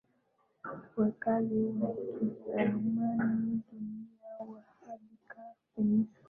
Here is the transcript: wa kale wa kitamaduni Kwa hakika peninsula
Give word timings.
wa 0.95 1.11
kale 1.19 1.59
wa 1.81 1.89
kitamaduni 1.95 3.61
Kwa 4.37 4.61
hakika 4.87 5.41
peninsula 5.75 6.19